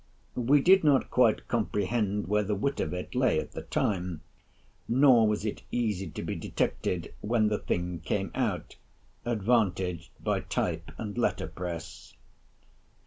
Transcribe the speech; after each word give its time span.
We 0.33 0.61
did 0.61 0.83
not 0.83 1.11
quite 1.11 1.47
comprehend 1.47 2.27
where 2.27 2.41
the 2.41 2.55
wit 2.55 2.79
of 2.79 2.91
it 2.91 3.13
lay 3.13 3.39
at 3.39 3.51
the 3.51 3.61
time; 3.61 4.21
nor 4.87 5.27
was 5.27 5.45
it 5.45 5.61
easy 5.71 6.09
to 6.09 6.23
be 6.23 6.33
detected, 6.35 7.13
when 7.21 7.49
the 7.49 7.59
thing 7.59 7.99
came 7.99 8.31
out, 8.33 8.77
advantaged 9.25 10.09
by 10.19 10.39
type 10.39 10.89
and 10.97 11.15
letter 11.19 11.45
press. 11.45 12.15